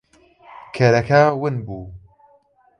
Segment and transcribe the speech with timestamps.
[0.75, 1.85] کەرەکە ون بوو.